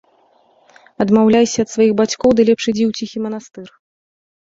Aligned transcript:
Адмаўляйся 1.05 1.59
ад 1.67 1.73
сваіх 1.75 1.91
бацькоў 2.01 2.29
ды 2.41 2.49
лепш 2.51 2.63
ідзі 2.75 2.85
ў 2.91 3.01
ціхі 3.01 3.17
манастыр. 3.31 3.67